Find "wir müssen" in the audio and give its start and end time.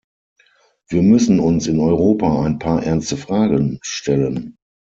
0.89-1.39